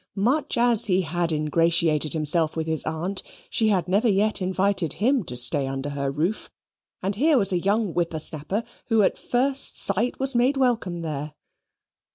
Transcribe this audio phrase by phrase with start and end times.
[0.15, 5.23] Much as he had ingratiated himself with his aunt, she had never yet invited him
[5.23, 6.49] to stay under her roof,
[7.03, 11.35] and here was a young whipper snapper, who at first sight was made welcome there.